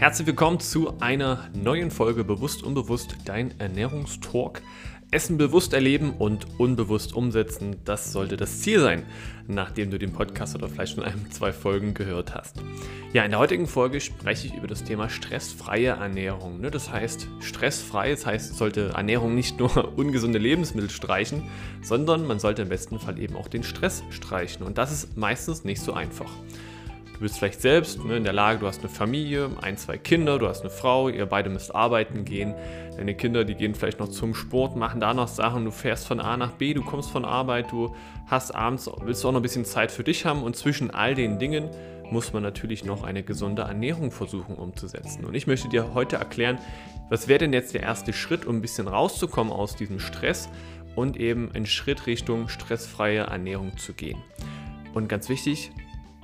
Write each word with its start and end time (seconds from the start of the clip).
Herzlich 0.00 0.28
willkommen 0.28 0.58
zu 0.60 0.98
einer 1.00 1.50
neuen 1.52 1.90
Folge 1.90 2.24
Bewusst 2.24 2.62
Unbewusst, 2.62 3.16
dein 3.26 3.60
Ernährungstalk. 3.60 4.62
Essen 5.10 5.36
bewusst 5.36 5.74
erleben 5.74 6.14
und 6.14 6.58
unbewusst 6.58 7.12
umsetzen, 7.12 7.76
das 7.84 8.10
sollte 8.10 8.38
das 8.38 8.62
Ziel 8.62 8.80
sein, 8.80 9.04
nachdem 9.46 9.90
du 9.90 9.98
den 9.98 10.14
Podcast 10.14 10.54
oder 10.54 10.70
vielleicht 10.70 10.94
schon 10.94 11.04
ein, 11.04 11.30
zwei 11.30 11.52
Folgen 11.52 11.92
gehört 11.92 12.34
hast. 12.34 12.56
Ja, 13.12 13.24
in 13.24 13.30
der 13.30 13.40
heutigen 13.40 13.66
Folge 13.66 14.00
spreche 14.00 14.46
ich 14.46 14.54
über 14.54 14.66
das 14.66 14.84
Thema 14.84 15.10
stressfreie 15.10 15.88
Ernährung. 15.88 16.62
Ne? 16.62 16.70
Das 16.70 16.90
heißt, 16.90 17.28
stressfrei, 17.40 18.12
das 18.12 18.24
heißt, 18.24 18.56
sollte 18.56 18.92
Ernährung 18.94 19.34
nicht 19.34 19.58
nur 19.58 19.92
ungesunde 19.98 20.38
Lebensmittel 20.38 20.88
streichen, 20.88 21.42
sondern 21.82 22.26
man 22.26 22.38
sollte 22.38 22.62
im 22.62 22.70
besten 22.70 22.98
Fall 22.98 23.18
eben 23.18 23.36
auch 23.36 23.48
den 23.48 23.64
Stress 23.64 24.02
streichen. 24.08 24.64
Und 24.64 24.78
das 24.78 24.92
ist 24.92 25.18
meistens 25.18 25.62
nicht 25.64 25.82
so 25.82 25.92
einfach. 25.92 26.30
Du 27.20 27.24
bist 27.24 27.36
vielleicht 27.36 27.60
selbst 27.60 28.02
ne, 28.02 28.16
in 28.16 28.24
der 28.24 28.32
Lage, 28.32 28.60
du 28.60 28.66
hast 28.66 28.80
eine 28.80 28.88
Familie, 28.88 29.50
ein, 29.60 29.76
zwei 29.76 29.98
Kinder, 29.98 30.38
du 30.38 30.48
hast 30.48 30.62
eine 30.62 30.70
Frau, 30.70 31.10
ihr 31.10 31.26
beide 31.26 31.50
müsst 31.50 31.74
arbeiten 31.74 32.24
gehen. 32.24 32.54
Deine 32.96 33.14
Kinder, 33.14 33.44
die 33.44 33.56
gehen 33.56 33.74
vielleicht 33.74 34.00
noch 34.00 34.08
zum 34.08 34.34
Sport, 34.34 34.74
machen 34.74 35.00
da 35.00 35.12
noch 35.12 35.28
Sachen, 35.28 35.66
du 35.66 35.70
fährst 35.70 36.06
von 36.06 36.18
A 36.18 36.38
nach 36.38 36.52
B, 36.52 36.72
du 36.72 36.82
kommst 36.82 37.10
von 37.10 37.26
Arbeit, 37.26 37.72
du 37.72 37.94
hast 38.24 38.54
abends, 38.54 38.90
willst 39.02 39.22
auch 39.26 39.32
noch 39.32 39.40
ein 39.40 39.42
bisschen 39.42 39.66
Zeit 39.66 39.92
für 39.92 40.02
dich 40.02 40.24
haben 40.24 40.42
und 40.42 40.56
zwischen 40.56 40.90
all 40.92 41.14
den 41.14 41.38
Dingen 41.38 41.68
muss 42.10 42.32
man 42.32 42.42
natürlich 42.42 42.86
noch 42.86 43.04
eine 43.04 43.22
gesunde 43.22 43.62
Ernährung 43.62 44.12
versuchen 44.12 44.54
umzusetzen. 44.54 45.26
Und 45.26 45.34
ich 45.34 45.46
möchte 45.46 45.68
dir 45.68 45.92
heute 45.92 46.16
erklären, 46.16 46.58
was 47.10 47.28
wäre 47.28 47.40
denn 47.40 47.52
jetzt 47.52 47.74
der 47.74 47.82
erste 47.82 48.14
Schritt, 48.14 48.46
um 48.46 48.56
ein 48.56 48.62
bisschen 48.62 48.88
rauszukommen 48.88 49.52
aus 49.52 49.76
diesem 49.76 50.00
Stress 50.00 50.48
und 50.96 51.18
eben 51.18 51.52
einen 51.52 51.66
Schritt 51.66 52.06
Richtung 52.06 52.48
stressfreie 52.48 53.24
Ernährung 53.24 53.76
zu 53.76 53.92
gehen. 53.92 54.22
Und 54.94 55.10
ganz 55.10 55.28
wichtig, 55.28 55.70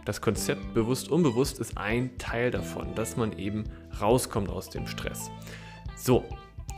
das 0.07 0.21
Konzept 0.21 0.73
bewusst 0.73 1.11
unbewusst 1.11 1.59
ist 1.59 1.77
ein 1.77 2.17
Teil 2.17 2.53
davon, 2.53 2.95
dass 2.95 3.17
man 3.17 3.37
eben 3.39 3.65
rauskommt 4.01 4.49
aus 4.49 4.71
dem 4.71 4.87
Stress. 4.87 5.31
So, 5.97 6.25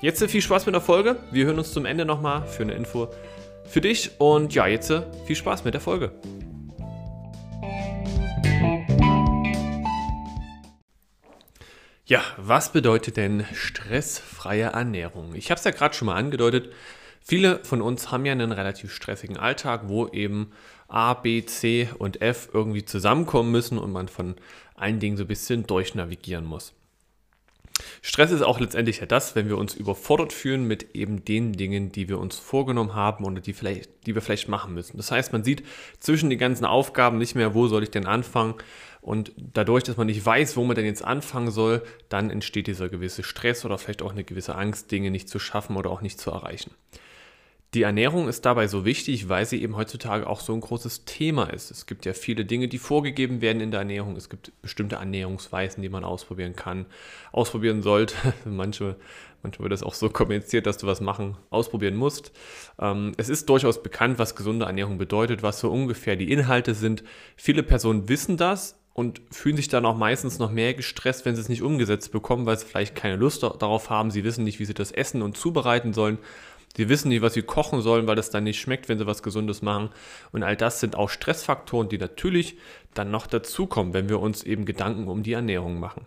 jetzt 0.00 0.24
viel 0.24 0.40
Spaß 0.40 0.64
mit 0.64 0.74
der 0.74 0.80
Folge. 0.80 1.16
Wir 1.30 1.44
hören 1.44 1.58
uns 1.58 1.72
zum 1.72 1.84
Ende 1.84 2.04
nochmal 2.06 2.46
für 2.46 2.62
eine 2.62 2.72
Info 2.72 3.08
für 3.66 3.82
dich 3.82 4.12
und 4.18 4.54
ja, 4.54 4.66
jetzt 4.66 4.90
viel 5.26 5.36
Spaß 5.36 5.64
mit 5.64 5.74
der 5.74 5.82
Folge. 5.82 6.10
Ja, 12.06 12.22
was 12.38 12.72
bedeutet 12.72 13.18
denn 13.18 13.44
stressfreie 13.52 14.70
Ernährung? 14.72 15.34
Ich 15.34 15.50
habe 15.50 15.58
es 15.58 15.64
ja 15.64 15.70
gerade 15.70 15.94
schon 15.94 16.06
mal 16.06 16.16
angedeutet. 16.16 16.72
Viele 17.20 17.64
von 17.64 17.82
uns 17.82 18.10
haben 18.10 18.24
ja 18.24 18.32
einen 18.32 18.52
relativ 18.52 18.92
stressigen 18.92 19.36
Alltag, 19.36 19.82
wo 19.86 20.08
eben 20.08 20.52
A, 20.88 21.14
B, 21.14 21.44
C 21.44 21.88
und 21.98 22.22
F 22.22 22.48
irgendwie 22.52 22.84
zusammenkommen 22.84 23.52
müssen 23.52 23.78
und 23.78 23.92
man 23.92 24.08
von 24.08 24.36
allen 24.74 25.00
Dingen 25.00 25.16
so 25.16 25.24
ein 25.24 25.28
bisschen 25.28 25.66
durchnavigieren 25.66 26.44
muss. 26.44 26.74
Stress 28.02 28.30
ist 28.30 28.42
auch 28.42 28.60
letztendlich 28.60 29.00
ja 29.00 29.06
das, 29.06 29.34
wenn 29.34 29.48
wir 29.48 29.58
uns 29.58 29.74
überfordert 29.74 30.32
fühlen 30.32 30.64
mit 30.64 30.94
eben 30.94 31.24
den 31.24 31.52
Dingen, 31.52 31.92
die 31.92 32.08
wir 32.08 32.18
uns 32.18 32.36
vorgenommen 32.36 32.94
haben 32.94 33.24
oder 33.24 33.40
die, 33.40 33.52
vielleicht, 33.52 34.06
die 34.06 34.14
wir 34.14 34.22
vielleicht 34.22 34.48
machen 34.48 34.74
müssen. 34.74 34.96
Das 34.96 35.10
heißt, 35.10 35.32
man 35.32 35.44
sieht 35.44 35.64
zwischen 36.00 36.30
den 36.30 36.38
ganzen 36.38 36.64
Aufgaben 36.64 37.18
nicht 37.18 37.34
mehr, 37.34 37.54
wo 37.54 37.68
soll 37.68 37.82
ich 37.82 37.90
denn 37.90 38.06
anfangen. 38.06 38.54
Und 39.00 39.32
dadurch, 39.36 39.84
dass 39.84 39.96
man 39.96 40.06
nicht 40.06 40.24
weiß, 40.24 40.56
wo 40.56 40.64
man 40.64 40.76
denn 40.76 40.84
jetzt 40.84 41.04
anfangen 41.04 41.50
soll, 41.50 41.82
dann 42.08 42.30
entsteht 42.30 42.66
dieser 42.66 42.88
gewisse 42.88 43.22
Stress 43.22 43.64
oder 43.64 43.78
vielleicht 43.78 44.02
auch 44.02 44.12
eine 44.12 44.24
gewisse 44.24 44.54
Angst, 44.54 44.90
Dinge 44.90 45.10
nicht 45.10 45.28
zu 45.28 45.38
schaffen 45.38 45.76
oder 45.76 45.90
auch 45.90 46.02
nicht 46.02 46.20
zu 46.20 46.30
erreichen. 46.30 46.72
Die 47.74 47.82
Ernährung 47.82 48.28
ist 48.28 48.46
dabei 48.46 48.66
so 48.66 48.86
wichtig, 48.86 49.28
weil 49.28 49.44
sie 49.44 49.62
eben 49.62 49.76
heutzutage 49.76 50.26
auch 50.26 50.40
so 50.40 50.54
ein 50.54 50.60
großes 50.60 51.04
Thema 51.04 51.52
ist. 51.52 51.70
Es 51.70 51.84
gibt 51.84 52.06
ja 52.06 52.14
viele 52.14 52.46
Dinge, 52.46 52.66
die 52.66 52.78
vorgegeben 52.78 53.42
werden 53.42 53.60
in 53.60 53.70
der 53.70 53.80
Ernährung. 53.80 54.16
Es 54.16 54.30
gibt 54.30 54.52
bestimmte 54.62 54.96
Ernährungsweisen, 54.96 55.82
die 55.82 55.90
man 55.90 56.02
ausprobieren 56.02 56.56
kann, 56.56 56.86
ausprobieren 57.30 57.82
sollte. 57.82 58.14
manche, 58.46 58.96
manchmal 59.42 59.64
wird 59.64 59.72
das 59.74 59.82
auch 59.82 59.92
so 59.92 60.08
kommuniziert, 60.08 60.64
dass 60.64 60.78
du 60.78 60.86
was 60.86 61.02
machen, 61.02 61.36
ausprobieren 61.50 61.96
musst. 61.96 62.32
Ähm, 62.80 63.12
es 63.18 63.28
ist 63.28 63.50
durchaus 63.50 63.82
bekannt, 63.82 64.18
was 64.18 64.34
gesunde 64.34 64.64
Ernährung 64.64 64.96
bedeutet, 64.96 65.42
was 65.42 65.60
so 65.60 65.70
ungefähr 65.70 66.16
die 66.16 66.32
Inhalte 66.32 66.72
sind. 66.72 67.04
Viele 67.36 67.62
Personen 67.62 68.08
wissen 68.08 68.38
das, 68.38 68.78
und 68.94 69.20
fühlen 69.30 69.54
sich 69.54 69.68
dann 69.68 69.86
auch 69.86 69.96
meistens 69.96 70.40
noch 70.40 70.50
mehr 70.50 70.74
gestresst, 70.74 71.24
wenn 71.24 71.36
sie 71.36 71.40
es 71.40 71.48
nicht 71.48 71.62
umgesetzt 71.62 72.10
bekommen, 72.10 72.46
weil 72.46 72.58
sie 72.58 72.66
vielleicht 72.66 72.96
keine 72.96 73.14
Lust 73.14 73.44
darauf 73.44 73.90
haben. 73.90 74.10
Sie 74.10 74.24
wissen 74.24 74.42
nicht, 74.42 74.58
wie 74.58 74.64
sie 74.64 74.74
das 74.74 74.90
essen 74.90 75.22
und 75.22 75.36
zubereiten 75.36 75.92
sollen. 75.92 76.18
Sie 76.76 76.88
wissen 76.88 77.08
nicht, 77.08 77.22
was 77.22 77.34
sie 77.34 77.42
kochen 77.42 77.80
sollen, 77.80 78.06
weil 78.06 78.18
es 78.18 78.30
dann 78.30 78.44
nicht 78.44 78.60
schmeckt, 78.60 78.88
wenn 78.88 78.98
sie 78.98 79.06
was 79.06 79.22
Gesundes 79.22 79.62
machen. 79.62 79.90
Und 80.32 80.42
all 80.42 80.56
das 80.56 80.80
sind 80.80 80.96
auch 80.96 81.10
Stressfaktoren, 81.10 81.88
die 81.88 81.98
natürlich 81.98 82.56
dann 82.94 83.10
noch 83.10 83.26
dazukommen, 83.26 83.94
wenn 83.94 84.08
wir 84.08 84.20
uns 84.20 84.44
eben 84.44 84.64
Gedanken 84.64 85.08
um 85.08 85.22
die 85.22 85.32
Ernährung 85.32 85.80
machen. 85.80 86.06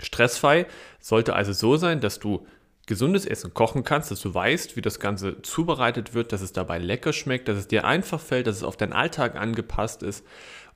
Stressfrei 0.00 0.66
sollte 1.00 1.34
also 1.34 1.52
so 1.52 1.76
sein, 1.76 2.00
dass 2.00 2.18
du 2.18 2.46
gesundes 2.86 3.24
Essen 3.24 3.54
kochen 3.54 3.84
kannst, 3.84 4.10
dass 4.10 4.20
du 4.20 4.34
weißt, 4.34 4.76
wie 4.76 4.82
das 4.82 4.98
Ganze 4.98 5.40
zubereitet 5.42 6.14
wird, 6.14 6.32
dass 6.32 6.40
es 6.40 6.52
dabei 6.52 6.78
lecker 6.78 7.12
schmeckt, 7.12 7.46
dass 7.46 7.58
es 7.58 7.68
dir 7.68 7.84
einfach 7.84 8.20
fällt, 8.20 8.48
dass 8.48 8.56
es 8.56 8.64
auf 8.64 8.76
deinen 8.76 8.92
Alltag 8.92 9.36
angepasst 9.36 10.02
ist. 10.02 10.26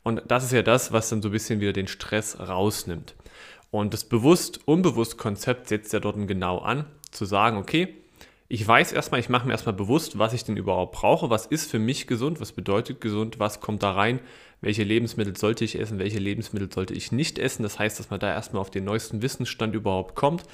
Und 0.05 0.23
das 0.29 0.45
ist 0.45 0.53
ja 0.53 0.63
das, 0.63 0.93
was 0.93 1.09
dann 1.09 1.21
so 1.21 1.29
ein 1.29 1.33
bisschen 1.33 1.61
wieder 1.61 1.73
den 1.73 1.89
Stress 1.89 2.39
rausnimmt. 2.39 3.17
Und 3.73 3.93
das 3.93 4.05
bewusst-unbewusst-Konzept 4.05 5.69
setzt 5.69 5.93
ja 5.93 5.99
dort 5.99 6.17
genau 6.29 6.59
an, 6.59 6.87
zu 7.11 7.25
sagen, 7.25 7.57
okay, 7.57 7.95
ich 8.49 8.67
weiß 8.67 8.93
erstmal, 8.93 9.21
ich 9.21 9.29
mache 9.29 9.47
mir 9.47 9.53
erstmal 9.53 9.75
bewusst, 9.75 10.19
was 10.19 10.33
ich 10.33 10.45
denn 10.45 10.57
überhaupt 10.57 10.95
brauche, 10.95 11.31
was 11.31 11.47
ist 11.47 11.71
für 11.71 11.81
mich 11.81 12.07
gesund, 12.07 12.41
was 12.41 12.53
bedeutet 12.53 13.01
gesund, 13.01 13.41
was 13.41 13.61
kommt 13.61 13.83
da 13.83 13.93
rein, 13.93 14.21
welche 14.61 14.85
Lebensmittel 14.85 15.37
sollte 15.37 15.65
ich 15.65 15.79
essen, 15.79 15.99
welche 15.99 16.19
Lebensmittel 16.19 16.73
sollte 16.73 16.95
ich 16.95 17.11
nicht 17.11 17.39
essen. 17.39 17.65
Das 17.65 17.79
heißt, 17.79 17.99
dass 17.99 18.11
man 18.11 18.21
da 18.21 18.33
erstmal 18.33 18.61
auf 18.61 18.71
den 18.71 18.85
neuesten 18.85 19.21
Wissensstand 19.21 19.75
überhaupt 19.75 20.15
kommt 20.15 20.45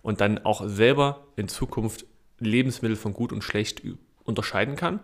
und 0.00 0.20
dann 0.20 0.38
auch 0.44 0.66
selber 0.66 1.26
in 1.36 1.48
Zukunft 1.48 2.06
Lebensmittel 2.38 2.96
von 2.96 3.12
gut 3.12 3.32
und 3.32 3.44
schlecht 3.44 3.82
unterscheiden 4.24 4.76
kann. 4.76 5.00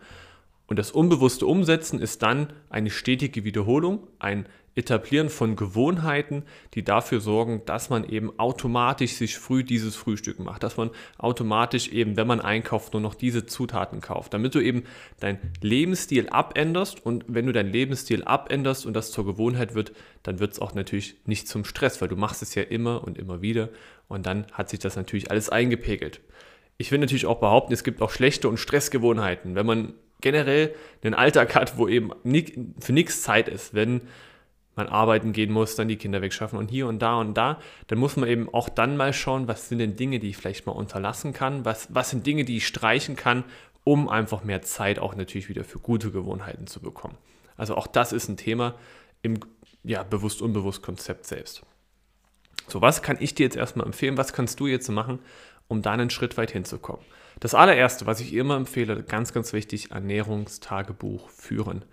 Und 0.67 0.79
das 0.79 0.91
unbewusste 0.91 1.47
Umsetzen 1.47 2.01
ist 2.01 2.23
dann 2.23 2.53
eine 2.69 2.91
stetige 2.91 3.45
Wiederholung, 3.45 4.07
ein 4.19 4.47
Etablieren 4.79 5.29
von 5.29 5.57
Gewohnheiten, 5.57 6.45
die 6.75 6.85
dafür 6.85 7.21
sorgen, 7.21 7.63
dass 7.67 7.91
man 7.91 8.09
eben 8.09 8.39
automatisch 8.39 9.15
sich 9.15 9.37
früh 9.37 9.65
dieses 9.65 9.97
Frühstück 9.97 10.39
macht, 10.39 10.63
dass 10.63 10.77
man 10.77 10.91
automatisch 11.19 11.89
eben, 11.89 12.17
wenn 12.17 12.29
man 12.29 12.41
einkauft, 12.41 12.93
nur 12.93 13.03
noch 13.03 13.17
diese 13.17 13.45
Zutaten 13.45 14.01
kauft, 14.01 14.35
damit 14.35 14.55
du 14.55 14.61
eben 14.61 14.85
deinen 15.19 15.39
Lebensstil 15.61 16.29
abänderst 16.29 17.05
und 17.05 17.25
wenn 17.27 17.47
du 17.47 17.53
deinen 17.53 17.73
Lebensstil 17.73 18.23
abänderst 18.23 18.87
und 18.87 18.95
das 18.95 19.11
zur 19.11 19.27
Gewohnheit 19.27 19.75
wird, 19.75 19.93
dann 20.23 20.39
wird 20.39 20.53
es 20.53 20.61
auch 20.61 20.75
natürlich 20.75 21.17
nicht 21.27 21.49
zum 21.49 21.65
Stress, 21.65 22.01
weil 22.01 22.09
du 22.09 22.17
machst 22.17 22.43
es 22.43 22.55
ja 22.55 22.63
immer 22.63 23.03
und 23.03 23.19
immer 23.19 23.43
wieder 23.43 23.71
und 24.07 24.27
dann 24.27 24.47
hat 24.53 24.71
sich 24.71 24.79
das 24.79 24.95
natürlich 24.95 25.33
alles 25.33 25.49
eingepegelt. 25.49 26.21
Ich 26.77 26.93
will 26.93 27.01
natürlich 27.01 27.27
auch 27.27 27.41
behaupten, 27.41 27.73
es 27.73 27.83
gibt 27.83 28.01
auch 28.01 28.13
schlechte 28.13 28.49
und 28.49 28.59
Stressgewohnheiten. 28.59 29.57
Wenn 29.57 29.67
man 29.67 29.95
generell 30.21 30.73
einen 31.03 31.15
Alltag 31.15 31.57
hat, 31.57 31.79
wo 31.79 31.89
eben 31.89 32.13
für 32.79 32.93
nichts 32.93 33.23
Zeit 33.23 33.49
ist, 33.49 33.75
wenn 33.75 34.03
man 34.79 34.89
arbeiten 34.89 35.33
gehen 35.35 35.53
muss, 35.53 35.77
dann 35.77 35.89
die 35.89 35.97
Kinder 35.97 36.23
wegschaffen 36.23 36.59
und 36.59 36.71
hier 36.71 36.87
und 36.87 37.01
da 37.01 37.21
und 37.21 37.35
da, 37.35 37.61
dann 37.89 37.99
muss 37.99 38.17
man 38.17 38.29
eben 38.29 38.49
auch 38.53 38.71
dann 38.71 38.97
mal 38.97 39.13
schauen, 39.13 39.47
was 39.47 39.69
sind 39.69 39.79
denn 39.79 39.97
Dinge, 39.97 40.19
die 40.19 40.31
ich 40.31 40.39
vielleicht 40.39 40.65
mal 40.65 40.73
unterlassen 40.73 41.35
kann, 41.35 41.67
was, 41.67 41.95
was 41.95 42.11
sind 42.11 42.27
Dinge, 42.27 42.47
die 42.47 42.57
ich 42.57 42.67
streichen 42.67 43.17
kann, 43.17 43.45
um 43.85 44.09
einfach 44.09 44.45
mehr 44.45 44.63
Zeit 44.63 44.99
auch 44.99 45.15
natürlich 45.15 45.51
wieder 45.51 45.65
für 45.65 45.79
gute 45.79 46.11
Gewohnheiten 46.11 46.67
zu 46.67 46.81
bekommen. 46.81 47.19
Also 47.57 47.77
auch 47.77 47.87
das 47.87 48.13
ist 48.13 48.29
ein 48.29 48.39
Thema 48.39 48.75
im 49.21 49.41
ja, 49.83 50.03
bewusst-unbewusst-Konzept 50.03 51.27
selbst. 51.27 51.63
So, 52.67 52.81
was 52.81 53.03
kann 53.03 53.17
ich 53.21 53.35
dir 53.35 53.45
jetzt 53.45 53.57
erstmal 53.57 53.87
empfehlen? 53.87 54.17
Was 54.17 54.33
kannst 54.33 54.61
du 54.61 54.67
jetzt 54.67 54.89
machen, 54.89 55.19
um 55.69 55.83
da 55.83 55.93
einen 55.93 56.11
Schritt 56.11 56.37
weit 56.37 56.51
hinzukommen? 56.51 57.05
Das 57.41 57.55
allererste, 57.55 58.07
was 58.07 58.21
ich 58.21 58.35
immer 58.35 58.57
empfehle, 58.57 59.03
ganz, 59.03 59.33
ganz 59.33 59.53
wichtig, 59.53 59.91
Ernährungstagebuch 59.93 61.29
führen. 61.31 61.85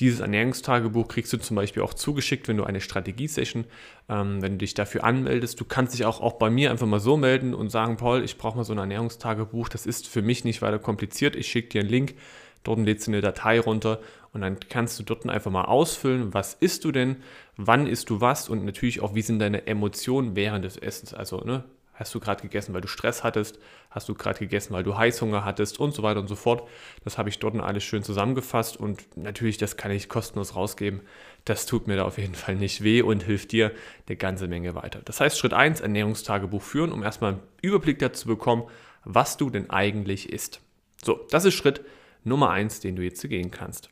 Dieses 0.00 0.20
Ernährungstagebuch 0.20 1.08
kriegst 1.08 1.32
du 1.32 1.38
zum 1.38 1.56
Beispiel 1.56 1.82
auch 1.82 1.94
zugeschickt, 1.94 2.48
wenn 2.48 2.58
du 2.58 2.64
eine 2.64 2.82
Strategie-Session, 2.82 3.64
ähm, 4.10 4.42
wenn 4.42 4.52
du 4.52 4.58
dich 4.58 4.74
dafür 4.74 5.04
anmeldest. 5.04 5.58
Du 5.58 5.64
kannst 5.64 5.94
dich 5.94 6.04
auch, 6.04 6.20
auch 6.20 6.34
bei 6.34 6.50
mir 6.50 6.70
einfach 6.70 6.86
mal 6.86 7.00
so 7.00 7.16
melden 7.16 7.54
und 7.54 7.70
sagen, 7.70 7.96
Paul, 7.96 8.22
ich 8.22 8.36
brauche 8.36 8.58
mal 8.58 8.64
so 8.64 8.72
ein 8.72 8.78
Ernährungstagebuch. 8.78 9.70
Das 9.70 9.86
ist 9.86 10.06
für 10.06 10.20
mich 10.20 10.44
nicht 10.44 10.60
weiter 10.60 10.78
kompliziert. 10.78 11.34
Ich 11.34 11.46
schicke 11.46 11.70
dir 11.70 11.80
einen 11.80 11.88
Link, 11.88 12.14
dort 12.62 12.80
lädst 12.80 13.06
du 13.06 13.12
eine 13.12 13.22
Datei 13.22 13.58
runter 13.58 14.00
und 14.34 14.42
dann 14.42 14.58
kannst 14.68 14.98
du 14.98 15.02
dort 15.02 15.26
einfach 15.26 15.50
mal 15.50 15.64
ausfüllen, 15.64 16.34
was 16.34 16.52
isst 16.54 16.84
du 16.84 16.92
denn, 16.92 17.16
wann 17.56 17.86
isst 17.86 18.10
du 18.10 18.20
was 18.20 18.50
und 18.50 18.66
natürlich 18.66 19.00
auch, 19.00 19.14
wie 19.14 19.22
sind 19.22 19.38
deine 19.38 19.66
Emotionen 19.66 20.36
während 20.36 20.64
des 20.66 20.76
Essens. 20.76 21.14
Also, 21.14 21.40
ne, 21.40 21.64
Hast 21.96 22.14
du 22.14 22.20
gerade 22.20 22.42
gegessen, 22.42 22.74
weil 22.74 22.82
du 22.82 22.88
Stress 22.88 23.24
hattest? 23.24 23.58
Hast 23.96 24.10
du 24.10 24.14
gerade 24.14 24.38
gegessen, 24.38 24.74
weil 24.74 24.82
du 24.84 24.98
Heißhunger 24.98 25.46
hattest? 25.46 25.80
Und 25.80 25.94
so 25.94 26.02
weiter 26.02 26.20
und 26.20 26.28
so 26.28 26.36
fort. 26.36 26.68
Das 27.02 27.16
habe 27.16 27.30
ich 27.30 27.38
dort 27.38 27.58
alles 27.58 27.82
schön 27.82 28.02
zusammengefasst 28.02 28.76
und 28.76 29.16
natürlich, 29.16 29.56
das 29.56 29.78
kann 29.78 29.90
ich 29.90 30.10
kostenlos 30.10 30.54
rausgeben. 30.54 31.00
Das 31.46 31.64
tut 31.64 31.86
mir 31.86 31.96
da 31.96 32.04
auf 32.04 32.18
jeden 32.18 32.34
Fall 32.34 32.56
nicht 32.56 32.84
weh 32.84 33.00
und 33.00 33.22
hilft 33.22 33.52
dir 33.52 33.72
eine 34.06 34.16
ganze 34.16 34.48
Menge 34.48 34.74
weiter. 34.74 35.00
Das 35.02 35.20
heißt, 35.20 35.38
Schritt 35.38 35.54
1, 35.54 35.80
Ernährungstagebuch 35.80 36.60
führen, 36.60 36.92
um 36.92 37.02
erstmal 37.02 37.32
einen 37.32 37.42
Überblick 37.62 37.98
dazu 37.98 38.28
bekommen, 38.28 38.64
was 39.04 39.38
du 39.38 39.48
denn 39.48 39.70
eigentlich 39.70 40.30
isst. 40.30 40.60
So, 41.02 41.26
das 41.30 41.46
ist 41.46 41.54
Schritt 41.54 41.80
Nummer 42.22 42.50
1, 42.50 42.80
den 42.80 42.96
du 42.96 43.02
jetzt 43.02 43.26
gehen 43.26 43.50
kannst. 43.50 43.88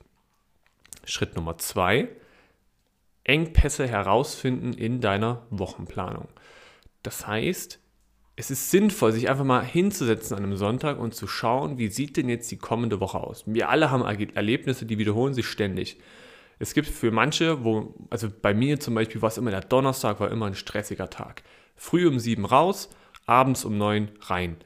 Schritt 1.06 1.34
Nummer 1.34 1.56
2, 1.56 2.08
Engpässe 3.24 3.88
herausfinden 3.88 4.74
in 4.74 5.00
deiner 5.00 5.46
Wochenplanung. 5.48 6.28
Das 7.02 7.26
heißt, 7.26 7.80
es 8.36 8.50
ist 8.50 8.70
sinnvoll, 8.70 9.12
sich 9.12 9.28
einfach 9.28 9.44
mal 9.44 9.64
hinzusetzen 9.64 10.36
an 10.36 10.42
einem 10.42 10.56
Sonntag 10.56 10.98
und 10.98 11.14
zu 11.14 11.26
schauen, 11.26 11.78
wie 11.78 11.88
sieht 11.88 12.16
denn 12.16 12.28
jetzt 12.28 12.50
die 12.50 12.58
kommende 12.58 12.98
Woche 13.00 13.19
aus. 13.20 13.44
Wir 13.46 13.69
alle 13.69 13.90
haben 13.90 14.02
Erlebnisse, 14.02 14.86
die 14.86 14.98
wiederholen 14.98 15.34
sich 15.34 15.46
ständig. 15.46 15.98
Es 16.58 16.75
gibt 16.75 16.88
für 16.88 17.10
manche, 17.10 17.64
wo, 17.64 17.94
also 18.10 18.28
bei 18.42 18.54
mir 18.54 18.81
zum 18.81 18.94
Beispiel 18.94 19.22
war 19.22 19.28
es 19.28 19.38
immer 19.38 19.50
der 19.50 19.60
Donnerstag, 19.60 20.19
war 20.20 20.31
immer 20.31 20.46
ein 20.46 20.54
stressiger 20.54 21.10
Tag. 21.10 21.42
Früh 21.76 22.08
um 22.08 22.19
sieben 22.19 22.44
raus, 22.44 22.88
abends 23.26 23.64
um 23.64 23.78
neun 23.78 24.08
rein. 24.20 24.56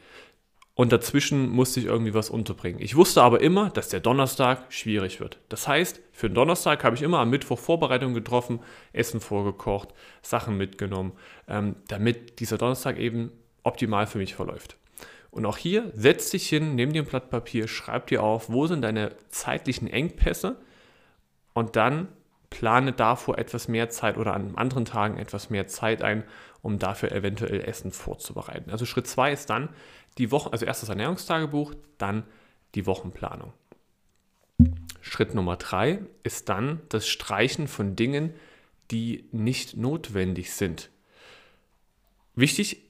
Und 0.74 0.92
dazwischen 0.92 1.50
musste 1.50 1.80
ich 1.80 1.86
irgendwie 1.86 2.14
was 2.14 2.30
unterbringen. 2.30 2.80
Ich 2.80 2.94
wusste 2.94 3.22
aber 3.22 3.40
immer, 3.40 3.68
dass 3.70 3.88
der 3.88 3.98
Donnerstag 4.00 4.72
schwierig 4.72 5.18
wird. 5.18 5.40
Das 5.48 5.66
heißt, 5.66 6.00
für 6.12 6.30
den 6.30 6.36
Donnerstag 6.36 6.84
habe 6.84 6.94
ich 6.94 7.02
immer 7.02 7.18
am 7.18 7.30
Mittwoch 7.30 7.58
Vorbereitungen 7.58 8.14
getroffen, 8.14 8.60
Essen 8.92 9.20
vorgekocht, 9.20 9.88
Sachen 10.22 10.56
mitgenommen, 10.56 11.12
ähm, 11.48 11.74
damit 11.88 12.38
dieser 12.38 12.58
Donnerstag 12.58 12.98
eben 12.98 13.32
optimal 13.62 14.06
für 14.06 14.18
mich 14.18 14.34
verläuft. 14.34 14.76
Und 15.30 15.46
auch 15.46 15.58
hier 15.58 15.90
setz 15.94 16.30
dich 16.30 16.48
hin, 16.48 16.74
nimm 16.74 16.92
dir 16.92 17.02
ein 17.02 17.08
Blatt 17.08 17.30
Papier, 17.30 17.68
schreib 17.68 18.06
dir 18.06 18.22
auf, 18.22 18.50
wo 18.50 18.66
sind 18.66 18.82
deine 18.82 19.14
zeitlichen 19.28 19.88
Engpässe 19.88 20.56
und 21.52 21.76
dann 21.76 22.08
plane 22.50 22.92
davor 22.92 23.38
etwas 23.38 23.68
mehr 23.68 23.90
Zeit 23.90 24.16
oder 24.16 24.34
an 24.34 24.54
anderen 24.56 24.84
Tagen 24.84 25.18
etwas 25.18 25.50
mehr 25.50 25.66
Zeit 25.66 26.02
ein, 26.02 26.24
um 26.62 26.78
dafür 26.78 27.12
eventuell 27.12 27.60
Essen 27.60 27.92
vorzubereiten. 27.92 28.70
Also 28.70 28.86
Schritt 28.86 29.06
2 29.06 29.32
ist 29.32 29.50
dann 29.50 29.68
die 30.16 30.30
Woche, 30.30 30.50
also 30.52 30.64
erst 30.64 30.82
das 30.82 30.88
Ernährungstagebuch, 30.88 31.74
dann 31.98 32.24
die 32.74 32.86
Wochenplanung. 32.86 33.52
Schritt 35.00 35.34
Nummer 35.34 35.56
3 35.56 36.00
ist 36.22 36.48
dann 36.48 36.80
das 36.88 37.06
Streichen 37.06 37.68
von 37.68 37.96
Dingen, 37.96 38.34
die 38.90 39.28
nicht 39.30 39.76
notwendig 39.76 40.52
sind. 40.52 40.90
Wichtig, 42.34 42.87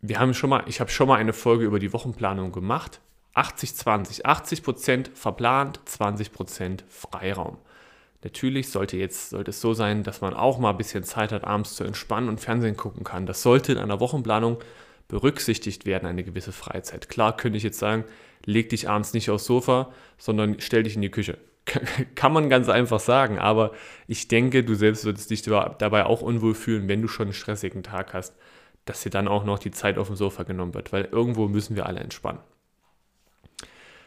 wir 0.00 0.20
haben 0.20 0.34
schon 0.34 0.50
mal, 0.50 0.64
ich 0.66 0.80
habe 0.80 0.90
schon 0.90 1.08
mal 1.08 1.16
eine 1.16 1.32
Folge 1.32 1.64
über 1.64 1.78
die 1.78 1.92
Wochenplanung 1.92 2.52
gemacht. 2.52 3.00
80-20, 3.34 4.24
80%, 4.24 5.14
verplant, 5.14 5.80
20% 5.86 6.80
Freiraum. 6.88 7.58
Natürlich 8.24 8.70
sollte 8.70 8.96
jetzt 8.96 9.30
sollte 9.30 9.50
es 9.50 9.60
so 9.60 9.74
sein, 9.74 10.02
dass 10.02 10.20
man 10.20 10.34
auch 10.34 10.58
mal 10.58 10.70
ein 10.70 10.76
bisschen 10.76 11.04
Zeit 11.04 11.30
hat, 11.30 11.44
abends 11.44 11.76
zu 11.76 11.84
entspannen 11.84 12.28
und 12.28 12.40
Fernsehen 12.40 12.76
gucken 12.76 13.04
kann. 13.04 13.26
Das 13.26 13.42
sollte 13.42 13.72
in 13.72 13.78
einer 13.78 14.00
Wochenplanung 14.00 14.58
berücksichtigt 15.06 15.86
werden, 15.86 16.06
eine 16.06 16.24
gewisse 16.24 16.52
Freizeit. 16.52 17.08
Klar 17.08 17.36
könnte 17.36 17.56
ich 17.56 17.62
jetzt 17.62 17.78
sagen, 17.78 18.04
leg 18.44 18.70
dich 18.70 18.88
abends 18.88 19.14
nicht 19.14 19.30
aufs 19.30 19.44
Sofa, 19.44 19.92
sondern 20.18 20.56
stell 20.58 20.82
dich 20.82 20.96
in 20.96 21.02
die 21.02 21.10
Küche. 21.10 21.38
Kann 22.16 22.32
man 22.32 22.48
ganz 22.48 22.68
einfach 22.68 23.00
sagen, 23.00 23.38
aber 23.38 23.72
ich 24.08 24.26
denke, 24.26 24.64
du 24.64 24.74
selbst 24.74 25.04
würdest 25.04 25.30
dich 25.30 25.42
dabei 25.42 26.04
auch 26.04 26.22
unwohl 26.22 26.54
fühlen, 26.54 26.88
wenn 26.88 27.02
du 27.02 27.08
schon 27.08 27.28
einen 27.28 27.34
stressigen 27.34 27.82
Tag 27.82 28.14
hast, 28.14 28.34
dass 28.88 29.02
dir 29.02 29.10
dann 29.10 29.28
auch 29.28 29.44
noch 29.44 29.58
die 29.58 29.70
Zeit 29.70 29.98
auf 29.98 30.06
dem 30.06 30.16
Sofa 30.16 30.44
genommen 30.44 30.74
wird, 30.74 30.92
weil 30.92 31.04
irgendwo 31.04 31.46
müssen 31.46 31.76
wir 31.76 31.86
alle 31.86 32.00
entspannen. 32.00 32.40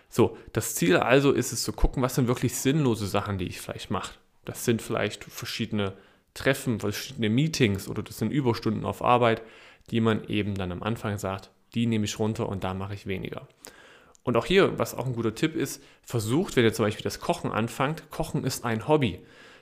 So, 0.10 0.38
das 0.54 0.76
Ziel 0.76 0.98
also 0.98 1.32
ist 1.32 1.52
es 1.52 1.64
zu 1.64 1.72
gucken, 1.72 2.02
was 2.02 2.16
sind 2.16 2.28
wirklich 2.28 2.56
sinnlose 2.56 3.08
Sachen, 3.08 3.38
die 3.38 3.46
ich 3.46 3.62
vielleicht 3.62 3.92
mache. 3.92 4.16
Das 4.44 4.66
sind 4.66 4.82
vielleicht 4.82 5.24
verschiedene 5.24 5.94
Treffen, 6.34 6.80
verschiedene 6.80 7.30
Meetings 7.30 7.88
oder 7.88 8.02
das 8.02 8.18
sind 8.18 8.32
Überstunden 8.32 8.86
auf 8.86 9.04
Arbeit, 9.04 9.42
die 9.92 10.02
man 10.02 10.24
eben 10.28 10.56
dann 10.56 10.72
am 10.72 10.84
Anfang 10.84 11.18
sagt, 11.18 11.52
die 11.76 11.86
nehme 11.86 12.06
ich 12.06 12.18
runter 12.20 12.50
und 12.50 12.64
da 12.64 12.74
mache 12.74 12.94
ich 12.94 13.06
weniger. 13.06 13.48
Und 14.24 14.36
auch 14.36 14.46
hier, 14.46 14.78
was 14.78 14.96
auch 14.96 15.06
ein 15.06 15.16
guter 15.16 15.36
Tipp 15.36 15.56
ist, 15.56 15.82
versucht, 16.04 16.56
wenn 16.56 16.64
ihr 16.64 16.74
zum 16.74 16.86
Beispiel 16.86 17.04
das 17.04 17.20
Kochen 17.20 17.52
anfangt, 17.52 18.10
Kochen 18.10 18.44
ist 18.44 18.66
ein 18.66 18.88
Hobby. 18.88 19.20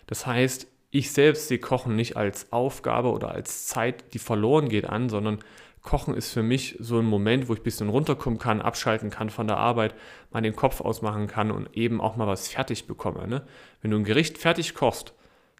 Das 0.07 0.25
heißt, 0.25 0.67
ich 0.91 1.11
selbst 1.11 1.47
sehe 1.47 1.59
Kochen 1.59 1.95
nicht 1.95 2.17
als 2.17 2.51
Aufgabe 2.51 3.11
oder 3.11 3.31
als 3.31 3.67
Zeit, 3.67 4.13
die 4.13 4.19
verloren 4.19 4.69
geht 4.69 4.85
an, 4.85 5.09
sondern 5.09 5.39
Kochen 5.81 6.13
ist 6.13 6.31
für 6.31 6.43
mich 6.43 6.75
so 6.79 6.99
ein 6.99 7.05
Moment, 7.05 7.47
wo 7.47 7.53
ich 7.53 7.61
ein 7.61 7.63
bisschen 7.63 7.89
runterkommen 7.89 8.39
kann, 8.39 8.61
abschalten 8.61 9.09
kann 9.09 9.29
von 9.29 9.47
der 9.47 9.57
Arbeit, 9.57 9.95
mal 10.31 10.41
den 10.41 10.55
Kopf 10.55 10.81
ausmachen 10.81 11.27
kann 11.27 11.51
und 11.51 11.75
eben 11.75 12.01
auch 12.01 12.15
mal 12.15 12.27
was 12.27 12.47
fertig 12.47 12.85
bekomme. 12.85 13.27
Ne? 13.27 13.45
Wenn 13.81 13.91
du 13.91 13.97
ein 13.97 14.03
Gericht 14.03 14.37
fertig 14.37 14.73
kochst, 14.73 15.13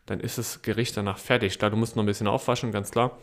dann 0.06 0.20
ist 0.20 0.38
das 0.38 0.62
Gericht 0.62 0.98
danach 0.98 1.20
fertig. 1.20 1.58
Klar, 1.58 1.72
du 1.72 1.78
musst 1.78 1.96
noch 1.96 2.04
ein 2.04 2.08
bisschen 2.08 2.28
aufwaschen, 2.28 2.72
ganz 2.72 2.92
klar. 2.92 3.18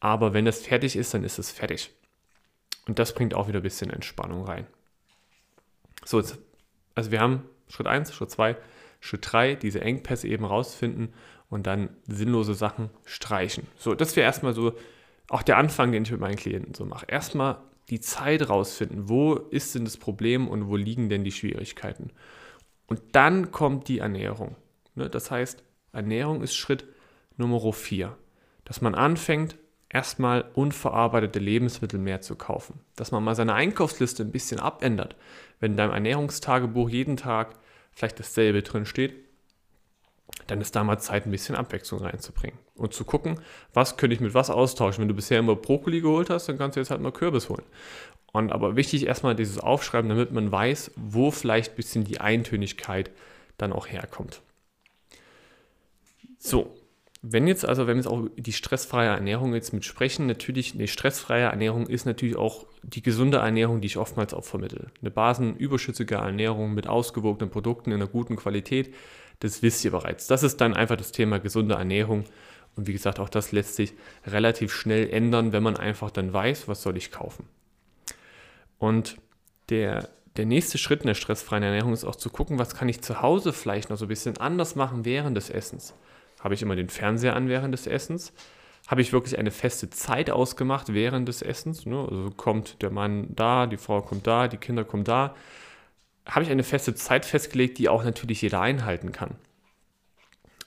Aber 0.00 0.34
wenn 0.34 0.44
das 0.44 0.66
fertig 0.66 0.96
ist, 0.96 1.14
dann 1.14 1.24
ist 1.24 1.38
es 1.38 1.50
fertig. 1.50 1.90
Und 2.86 2.98
das 2.98 3.14
bringt 3.14 3.34
auch 3.34 3.48
wieder 3.48 3.60
ein 3.60 3.62
bisschen 3.62 3.90
Entspannung 3.90 4.44
rein. 4.44 4.66
So, 6.04 6.22
also 6.94 7.10
wir 7.10 7.20
haben 7.20 7.44
Schritt 7.68 7.86
1, 7.86 8.14
Schritt 8.14 8.30
2, 8.30 8.56
Schritt 9.00 9.32
3, 9.32 9.54
diese 9.54 9.80
Engpässe 9.80 10.28
eben 10.28 10.44
rausfinden 10.44 11.14
und 11.48 11.66
dann 11.66 11.90
sinnlose 12.06 12.54
Sachen 12.54 12.90
streichen. 13.04 13.66
So, 13.76 13.94
das 13.94 14.16
wäre 14.16 14.24
erstmal 14.24 14.54
so 14.54 14.72
auch 15.28 15.42
der 15.42 15.58
Anfang, 15.58 15.92
den 15.92 16.04
ich 16.04 16.10
mit 16.10 16.20
meinen 16.20 16.36
Klienten 16.36 16.74
so 16.74 16.84
mache. 16.84 17.06
Erstmal 17.08 17.58
die 17.90 18.00
Zeit 18.00 18.48
rausfinden, 18.48 19.08
wo 19.08 19.34
ist 19.34 19.74
denn 19.74 19.84
das 19.84 19.96
Problem 19.96 20.48
und 20.48 20.68
wo 20.68 20.76
liegen 20.76 21.08
denn 21.08 21.24
die 21.24 21.32
Schwierigkeiten. 21.32 22.10
Und 22.86 23.00
dann 23.12 23.50
kommt 23.50 23.88
die 23.88 23.98
Ernährung. 23.98 24.56
Ne? 24.94 25.08
Das 25.10 25.30
heißt, 25.30 25.62
Ernährung 25.92 26.42
ist 26.42 26.54
Schritt 26.54 26.84
Nummer 27.36 27.72
4. 27.72 28.16
Dass 28.64 28.80
man 28.80 28.94
anfängt, 28.94 29.56
erstmal 29.88 30.50
unverarbeitete 30.54 31.38
Lebensmittel 31.38 31.98
mehr 31.98 32.20
zu 32.20 32.34
kaufen. 32.36 32.80
Dass 32.96 33.12
man 33.12 33.22
mal 33.22 33.34
seine 33.34 33.54
Einkaufsliste 33.54 34.22
ein 34.22 34.32
bisschen 34.32 34.60
abändert. 34.60 35.16
Wenn 35.60 35.72
in 35.72 35.76
deinem 35.76 35.92
Ernährungstagebuch 35.92 36.88
jeden 36.88 37.16
Tag 37.16 37.56
vielleicht 37.92 38.18
dasselbe 38.18 38.62
drin 38.62 38.86
steht, 38.86 39.14
dann 40.46 40.60
ist 40.60 40.76
da 40.76 40.84
mal 40.84 40.98
Zeit, 40.98 41.26
ein 41.26 41.30
bisschen 41.30 41.56
Abwechslung 41.56 42.02
reinzubringen 42.02 42.58
und 42.74 42.94
zu 42.94 43.04
gucken, 43.04 43.40
was 43.72 43.96
könnte 43.96 44.14
ich 44.14 44.20
mit 44.20 44.34
was 44.34 44.50
austauschen. 44.50 45.02
Wenn 45.02 45.08
du 45.08 45.14
bisher 45.14 45.38
immer 45.38 45.56
Brokkoli 45.56 46.00
geholt 46.00 46.30
hast, 46.30 46.48
dann 46.48 46.58
kannst 46.58 46.76
du 46.76 46.80
jetzt 46.80 46.90
halt 46.90 47.00
mal 47.00 47.12
Kürbis 47.12 47.48
holen. 47.48 47.64
Und 48.32 48.52
aber 48.52 48.76
wichtig 48.76 49.06
erstmal 49.06 49.34
dieses 49.34 49.58
Aufschreiben, 49.58 50.08
damit 50.08 50.32
man 50.32 50.52
weiß, 50.52 50.92
wo 50.96 51.30
vielleicht 51.30 51.72
ein 51.72 51.76
bisschen 51.76 52.04
die 52.04 52.20
Eintönigkeit 52.20 53.10
dann 53.56 53.72
auch 53.72 53.88
herkommt. 53.88 54.42
So, 56.38 56.76
wenn 57.22 57.46
jetzt 57.48 57.66
also, 57.66 57.86
wenn 57.86 57.96
wir 57.96 58.02
jetzt 58.02 58.12
auch 58.12 58.28
die 58.36 58.52
stressfreie 58.52 59.08
Ernährung 59.08 59.54
jetzt 59.54 59.72
mit 59.72 59.84
sprechen, 59.84 60.26
natürlich 60.26 60.74
eine 60.74 60.86
stressfreie 60.86 61.44
Ernährung 61.44 61.86
ist 61.86 62.04
natürlich 62.04 62.36
auch 62.36 62.66
die 62.82 63.02
gesunde 63.02 63.38
Ernährung, 63.38 63.80
die 63.80 63.86
ich 63.86 63.96
oftmals 63.96 64.34
auch 64.34 64.44
vermittle. 64.44 64.90
Eine 65.00 65.10
basenüberschüssige 65.10 66.16
Ernährung 66.16 66.74
mit 66.74 66.86
ausgewogenen 66.86 67.50
Produkten 67.50 67.90
in 67.90 68.00
einer 68.00 68.10
guten 68.10 68.36
Qualität, 68.36 68.94
das 69.40 69.62
wisst 69.62 69.84
ihr 69.84 69.90
bereits. 69.90 70.26
Das 70.26 70.42
ist 70.42 70.60
dann 70.60 70.74
einfach 70.74 70.96
das 70.96 71.12
Thema 71.12 71.38
gesunde 71.38 71.74
Ernährung. 71.74 72.24
Und 72.74 72.86
wie 72.86 72.92
gesagt, 72.92 73.20
auch 73.20 73.28
das 73.28 73.52
lässt 73.52 73.74
sich 73.76 73.94
relativ 74.26 74.72
schnell 74.72 75.08
ändern, 75.08 75.52
wenn 75.52 75.62
man 75.62 75.76
einfach 75.76 76.10
dann 76.10 76.32
weiß, 76.32 76.68
was 76.68 76.82
soll 76.82 76.96
ich 76.96 77.10
kaufen. 77.10 77.48
Und 78.78 79.16
der, 79.70 80.08
der 80.36 80.46
nächste 80.46 80.78
Schritt 80.78 81.00
in 81.00 81.06
der 81.06 81.14
stressfreien 81.14 81.62
Ernährung 81.62 81.92
ist 81.92 82.04
auch 82.04 82.16
zu 82.16 82.30
gucken, 82.30 82.58
was 82.58 82.74
kann 82.74 82.88
ich 82.88 83.02
zu 83.02 83.22
Hause 83.22 83.52
vielleicht 83.52 83.90
noch 83.90 83.96
so 83.96 84.04
ein 84.04 84.08
bisschen 84.08 84.36
anders 84.38 84.76
machen 84.76 85.04
während 85.04 85.36
des 85.36 85.50
Essens. 85.50 85.94
Habe 86.40 86.54
ich 86.54 86.62
immer 86.62 86.76
den 86.76 86.90
Fernseher 86.90 87.34
an 87.34 87.48
während 87.48 87.72
des 87.72 87.86
Essens? 87.86 88.32
Habe 88.86 89.00
ich 89.00 89.12
wirklich 89.12 89.38
eine 89.38 89.50
feste 89.50 89.90
Zeit 89.90 90.30
ausgemacht 90.30 90.92
während 90.92 91.28
des 91.28 91.42
Essens? 91.42 91.86
Ne? 91.86 92.06
Also 92.08 92.30
kommt 92.36 92.82
der 92.82 92.90
Mann 92.90 93.28
da, 93.34 93.66
die 93.66 93.78
Frau 93.78 94.02
kommt 94.02 94.26
da, 94.26 94.48
die 94.48 94.58
Kinder 94.58 94.84
kommen 94.84 95.04
da 95.04 95.34
habe 96.26 96.44
ich 96.44 96.50
eine 96.50 96.64
feste 96.64 96.94
Zeit 96.94 97.24
festgelegt, 97.24 97.78
die 97.78 97.88
auch 97.88 98.04
natürlich 98.04 98.42
jeder 98.42 98.60
einhalten 98.60 99.12
kann. 99.12 99.36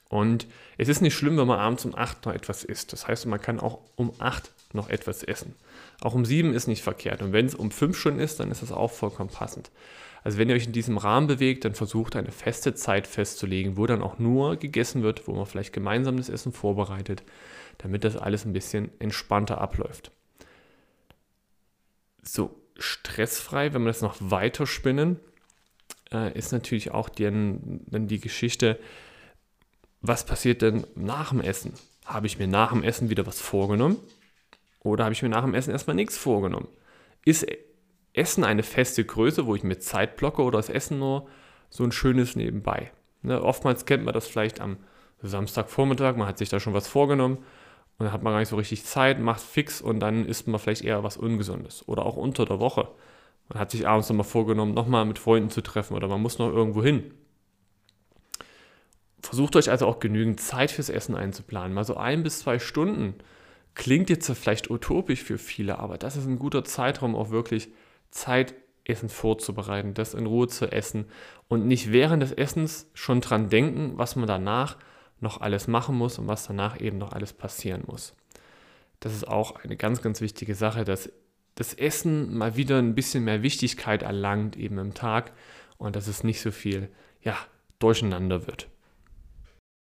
Und 0.09 0.47
es 0.77 0.87
ist 0.87 1.01
nicht 1.01 1.13
schlimm, 1.13 1.37
wenn 1.37 1.47
man 1.47 1.59
abends 1.59 1.85
um 1.85 1.95
8 1.95 2.25
noch 2.25 2.33
etwas 2.33 2.63
isst. 2.63 2.93
Das 2.93 3.07
heißt, 3.07 3.27
man 3.27 3.41
kann 3.41 3.59
auch 3.59 3.79
um 3.95 4.11
8 4.17 4.51
noch 4.73 4.89
etwas 4.89 5.23
essen. 5.23 5.55
Auch 6.01 6.15
um 6.15 6.25
7 6.25 6.53
ist 6.53 6.67
nicht 6.67 6.81
verkehrt. 6.81 7.21
Und 7.21 7.31
wenn 7.31 7.45
es 7.45 7.53
um 7.53 7.69
5 7.69 7.95
schon 7.97 8.19
ist, 8.19 8.39
dann 8.39 8.49
ist 8.49 8.63
das 8.63 8.71
auch 8.71 8.91
vollkommen 8.91 9.29
passend. 9.29 9.69
Also 10.23 10.37
wenn 10.37 10.49
ihr 10.49 10.55
euch 10.55 10.65
in 10.65 10.73
diesem 10.73 10.97
Rahmen 10.97 11.27
bewegt, 11.27 11.63
dann 11.63 11.75
versucht 11.75 12.15
eine 12.15 12.31
feste 12.31 12.73
Zeit 12.73 13.07
festzulegen, 13.07 13.77
wo 13.77 13.85
dann 13.85 14.01
auch 14.01 14.19
nur 14.19 14.57
gegessen 14.57 15.03
wird, 15.03 15.27
wo 15.27 15.33
man 15.33 15.45
vielleicht 15.45 15.73
gemeinsam 15.73 16.17
das 16.17 16.29
Essen 16.29 16.51
vorbereitet, 16.51 17.23
damit 17.77 18.03
das 18.03 18.17
alles 18.17 18.45
ein 18.45 18.53
bisschen 18.53 18.89
entspannter 18.99 19.61
abläuft. 19.61 20.11
So, 22.21 22.59
stressfrei, 22.77 23.73
wenn 23.73 23.83
wir 23.83 23.89
das 23.89 24.01
noch 24.01 24.15
weiter 24.19 24.65
spinnen, 24.65 25.19
äh, 26.11 26.37
ist 26.37 26.51
natürlich 26.51 26.91
auch 26.91 27.09
die, 27.09 27.23
dann 27.25 28.07
die 28.07 28.19
Geschichte, 28.19 28.79
was 30.01 30.25
passiert 30.25 30.61
denn 30.61 30.85
nach 30.95 31.29
dem 31.29 31.41
Essen? 31.41 31.73
Habe 32.05 32.27
ich 32.27 32.39
mir 32.39 32.47
nach 32.47 32.71
dem 32.71 32.83
Essen 32.83 33.09
wieder 33.09 33.25
was 33.27 33.41
vorgenommen? 33.41 33.97
Oder 34.81 35.03
habe 35.03 35.13
ich 35.13 35.21
mir 35.21 35.29
nach 35.29 35.43
dem 35.43 35.53
Essen 35.53 35.71
erstmal 35.71 35.95
nichts 35.95 36.17
vorgenommen? 36.17 36.69
Ist 37.25 37.45
Essen 38.13 38.43
eine 38.43 38.63
feste 38.63 39.03
Größe, 39.03 39.45
wo 39.45 39.55
ich 39.55 39.63
mir 39.63 39.79
Zeit 39.79 40.15
blocke 40.15 40.41
oder 40.41 40.59
ist 40.59 40.69
Essen 40.69 40.99
nur 40.99 41.27
so 41.69 41.83
ein 41.83 41.91
schönes 41.91 42.35
Nebenbei? 42.35 42.91
Ne, 43.21 43.41
oftmals 43.43 43.85
kennt 43.85 44.05
man 44.05 44.13
das 44.13 44.27
vielleicht 44.27 44.61
am 44.61 44.77
Samstagvormittag, 45.21 46.15
man 46.15 46.27
hat 46.27 46.37
sich 46.37 46.47
da 46.47 46.61
schon 46.61 46.73
was 46.73 46.87
vorgenommen 46.87 47.37
und 47.97 48.05
dann 48.05 48.13
hat 48.13 48.23
man 48.23 48.31
gar 48.31 48.39
nicht 48.39 48.47
so 48.47 48.55
richtig 48.55 48.85
Zeit, 48.85 49.19
macht 49.19 49.41
fix 49.41 49.81
und 49.81 49.99
dann 49.99 50.25
isst 50.25 50.47
man 50.47 50.59
vielleicht 50.59 50.85
eher 50.85 51.03
was 51.03 51.17
Ungesundes. 51.17 51.85
Oder 51.87 52.05
auch 52.05 52.15
unter 52.15 52.45
der 52.45 52.61
Woche. 52.61 52.87
Man 53.50 53.60
hat 53.60 53.72
sich 53.72 53.88
abends 53.88 54.10
nochmal 54.10 54.25
vorgenommen, 54.25 54.74
nochmal 54.74 55.06
mit 55.06 55.20
Freunden 55.20 55.50
zu 55.50 55.62
treffen 55.62 55.96
oder 55.96 56.08
man 56.08 56.22
muss 56.22 56.39
noch 56.39 56.50
irgendwo 56.50 56.84
hin. 56.84 57.13
Versucht 59.22 59.56
euch 59.56 59.70
also 59.70 59.86
auch 59.86 60.00
genügend 60.00 60.39
Zeit 60.39 60.72
fürs 60.72 60.89
Essen 60.89 61.15
einzuplanen. 61.15 61.74
Mal 61.74 61.84
so 61.84 61.98
ein 61.98 62.24
bis 62.24 62.39
zwei 62.39 62.60
Stunden 62.60 63.15
Klingt 63.79 64.10
jetzt 64.10 64.29
vielleicht 64.32 64.70
utopisch 64.70 65.24
für 65.24 65.38
viele, 65.38 65.79
aber 65.79 65.98
das 65.98 66.18
ist 66.18 66.25
ein 66.25 66.38
guter 66.38 66.65
Zeitraum, 66.65 67.15
auch 67.15 67.29
wirklich 67.29 67.70
Zeit, 68.12 68.53
Essen 68.84 69.08
vorzubereiten, 69.08 69.94
das 69.94 70.15
in 70.15 70.25
Ruhe 70.25 70.48
zu 70.48 70.70
essen 70.70 71.06
und 71.48 71.65
nicht 71.65 71.91
während 71.91 72.24
des 72.24 72.34
Essens 72.34 72.89
schon 72.94 73.22
dran 73.22 73.50
denken, 73.50 73.94
was 73.98 74.18
man 74.18 74.27
danach 74.27 74.77
noch 75.22 75.39
alles 75.39 75.68
machen 75.68 75.96
muss 75.96 76.18
und 76.18 76.27
was 76.27 76.46
danach 76.46 76.82
eben 76.82 76.98
noch 76.98 77.13
alles 77.13 77.32
passieren 77.32 77.84
muss. 77.86 78.15
Das 79.00 79.13
ist 79.13 79.27
auch 79.27 79.63
eine 79.63 79.77
ganz, 79.77 80.01
ganz 80.01 80.20
wichtige 80.20 80.56
Sache, 80.56 80.84
dass 80.84 81.12
das 81.59 81.73
Essen 81.73 82.37
mal 82.37 82.55
wieder 82.55 82.79
ein 82.79 82.95
bisschen 82.95 83.25
mehr 83.25 83.43
Wichtigkeit 83.43 84.01
erlangt 84.01 84.55
eben 84.55 84.77
im 84.77 84.93
Tag 84.93 85.33
und 85.77 85.97
dass 85.97 86.07
es 86.07 86.23
nicht 86.23 86.39
so 86.39 86.51
viel 86.51 86.87
ja, 87.21 87.37
durcheinander 87.79 88.47
wird. 88.47 88.69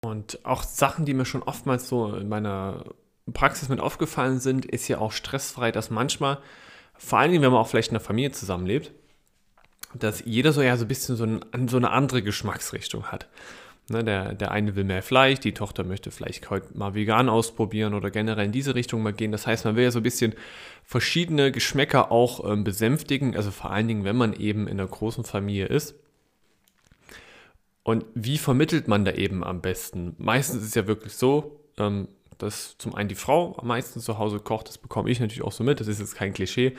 Und 0.03 0.43
auch 0.47 0.63
Sachen, 0.63 1.05
die 1.05 1.13
mir 1.13 1.27
schon 1.27 1.43
oftmals 1.43 1.87
so 1.87 2.15
in 2.15 2.31
meiner 2.31 2.95
Praxis 3.31 3.69
mit 3.69 3.81
aufgefallen 3.81 4.41
sind, 4.41 4.65
ist 4.65 4.89
ja 4.89 4.99
auch 4.99 5.13
stressfrei, 5.13 5.71
dass 5.71 5.91
manchmal, 5.91 6.39
vor 6.97 7.19
allen 7.19 7.31
Dingen, 7.31 7.43
wenn 7.43 7.53
man 7.53 7.61
auch 7.61 7.69
vielleicht 7.69 7.91
in 7.91 7.97
einer 7.97 8.05
Familie 8.05 8.33
zusammenlebt, 8.33 8.93
dass 9.93 10.25
jeder 10.25 10.55
so 10.55 10.63
ja 10.63 10.79
so 10.79 10.87
ein 10.87 10.89
bisschen 10.89 11.17
so, 11.17 11.25
ein, 11.25 11.69
so 11.69 11.77
eine 11.77 11.91
andere 11.91 12.23
Geschmacksrichtung 12.23 13.13
hat. 13.13 13.29
Ne, 13.89 14.03
der, 14.03 14.35
der 14.35 14.51
eine 14.51 14.75
will 14.75 14.83
mehr 14.83 15.03
Fleisch, 15.03 15.39
die 15.39 15.55
Tochter 15.55 15.85
möchte 15.85 16.11
vielleicht 16.11 16.51
heute 16.51 16.77
mal 16.77 16.95
vegan 16.95 17.29
ausprobieren 17.29 17.95
oder 17.95 18.11
generell 18.11 18.47
in 18.47 18.53
diese 18.53 18.75
Richtung 18.75 19.01
mal 19.01 19.13
gehen. 19.13 19.31
Das 19.31 19.47
heißt, 19.47 19.65
man 19.65 19.77
will 19.77 19.85
ja 19.85 19.93
so 19.93 20.01
ein 20.01 20.03
bisschen 20.03 20.35
verschiedene 20.83 21.53
Geschmäcker 21.53 22.11
auch 22.11 22.51
ähm, 22.51 22.65
besänftigen, 22.65 23.37
also 23.37 23.53
vor 23.53 23.71
allen 23.71 23.87
Dingen, 23.87 24.03
wenn 24.03 24.17
man 24.17 24.33
eben 24.33 24.67
in 24.67 24.81
einer 24.81 24.89
großen 24.89 25.23
Familie 25.23 25.67
ist. 25.67 25.95
Und 27.85 28.05
wie 28.15 28.39
vermittelt 28.39 28.89
man 28.89 29.05
da 29.05 29.13
eben 29.13 29.45
am 29.45 29.61
besten? 29.61 30.17
Meistens 30.19 30.63
ist 30.63 30.69
es 30.71 30.75
ja 30.75 30.89
wirklich 30.89 31.13
so, 31.13 31.61
ähm, 31.79 32.09
dass 32.39 32.77
zum 32.79 32.93
einen 32.97 33.09
die 33.09 33.15
Frau 33.15 33.57
am 33.57 33.69
meisten 33.69 34.01
zu 34.01 34.19
Hause 34.19 34.41
kocht, 34.41 34.69
das 34.69 34.79
bekomme 34.79 35.11
ich 35.11 35.21
natürlich 35.21 35.45
auch 35.45 35.53
so 35.53 35.63
mit, 35.63 35.79
das 35.79 35.87
ist 35.87 36.01
jetzt 36.01 36.17
kein 36.17 36.33
Klischee, 36.33 36.77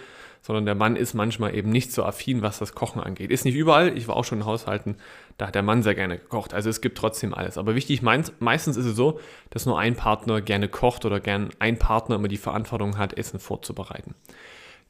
sondern 0.48 0.66
der 0.66 0.76
Mann 0.76 0.96
ist 0.96 1.14
manchmal 1.14 1.54
eben 1.54 1.70
nicht 1.70 1.92
so 1.92 2.06
affin, 2.06 2.42
was 2.42 2.58
das 2.60 2.74
Kochen 2.74 3.02
angeht. 3.02 3.32
Ist 3.32 3.44
nicht 3.44 3.56
überall, 3.56 3.98
ich 3.98 4.08
war 4.08 4.16
auch 4.16 4.24
schon 4.24 4.40
in 4.40 4.46
Haushalten, 4.46 4.96
da 5.38 5.48
hat 5.48 5.56
der 5.56 5.62
Mann 5.62 5.84
sehr 5.84 5.94
gerne 5.94 6.18
gekocht, 6.18 6.54
also 6.54 6.70
es 6.70 6.80
gibt 6.80 6.98
trotzdem 6.98 7.34
alles. 7.34 7.58
Aber 7.58 7.76
wichtig, 7.76 8.02
meistens 8.02 8.78
ist 8.78 8.86
es 8.86 8.96
so, 8.96 9.20
dass 9.50 9.66
nur 9.66 9.78
ein 9.78 9.96
Partner 9.96 10.40
gerne 10.40 10.70
kocht 10.70 11.04
oder 11.04 11.20
gern 11.20 11.50
ein 11.60 11.78
Partner 11.78 12.16
immer 12.16 12.30
die 12.30 12.38
Verantwortung 12.38 12.98
hat, 12.98 13.18
Essen 13.18 13.42
vorzubereiten. 13.42 14.16